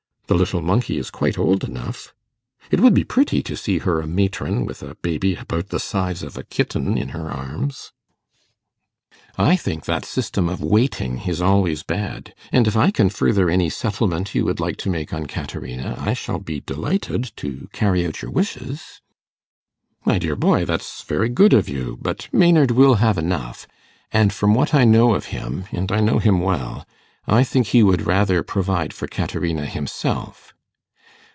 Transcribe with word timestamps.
The 0.27 0.37
little 0.37 0.61
monkey 0.61 0.97
is 0.97 1.11
quite 1.11 1.37
old 1.37 1.65
enough. 1.65 2.13
It 2.71 2.79
would 2.79 2.93
be 2.93 3.03
pretty 3.03 3.43
to 3.43 3.57
see 3.57 3.79
her 3.79 3.99
a 3.99 4.07
matron, 4.07 4.65
with 4.65 4.81
a 4.81 4.95
baby 5.01 5.35
about 5.35 5.67
the 5.67 5.77
size 5.79 6.23
of 6.23 6.37
a 6.37 6.43
kitten 6.43 6.97
in 6.97 7.09
her 7.09 7.29
arms.' 7.29 7.91
'I 9.37 9.57
think 9.57 9.83
that 9.83 10.05
system 10.05 10.47
of 10.47 10.61
waiting 10.63 11.23
is 11.27 11.41
always 11.41 11.83
bad. 11.83 12.33
And 12.49 12.65
if 12.65 12.77
I 12.77 12.91
can 12.91 13.09
further 13.09 13.49
any 13.49 13.69
settlement 13.69 14.33
you 14.33 14.45
would 14.45 14.61
like 14.61 14.77
to 14.77 14.89
make 14.89 15.13
on 15.13 15.25
Caterina, 15.25 15.97
I 15.99 16.13
shall 16.13 16.39
be 16.39 16.61
delighted 16.61 17.33
to 17.35 17.67
carry 17.73 18.07
out 18.07 18.21
your 18.21 18.31
wishes.' 18.31 19.01
'My 20.05 20.17
dear 20.17 20.37
boy, 20.37 20.63
that's 20.63 21.01
very 21.03 21.27
good 21.27 21.51
of 21.51 21.67
you; 21.67 21.97
but 22.01 22.29
Maynard 22.31 22.71
will 22.71 22.95
have 23.03 23.17
enough; 23.17 23.67
and 24.13 24.31
from 24.31 24.53
what 24.53 24.73
I 24.73 24.85
know 24.85 25.13
of 25.13 25.25
him 25.35 25.65
and 25.73 25.91
I 25.91 25.99
know 25.99 26.19
him 26.19 26.39
well 26.39 26.87
I 27.27 27.43
think 27.43 27.67
he 27.67 27.83
would 27.83 28.07
rather 28.07 28.41
provide 28.41 28.93
for 28.93 29.05
Caterina 29.07 29.67
himself. 29.67 30.55